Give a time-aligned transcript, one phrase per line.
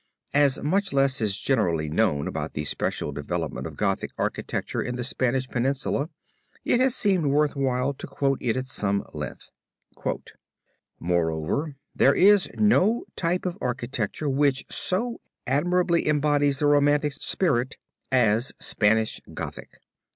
[0.33, 5.03] As much less is generally known about the special development of Gothic architecture in the
[5.03, 6.09] Spanish peninsula,
[6.65, 9.51] it has seemed worth while to quote it at some length:
[10.99, 17.77] "Moreover, there is no type of architecture which so admirably embodies the romantic spirit
[18.11, 19.69] as Spanish Gothic.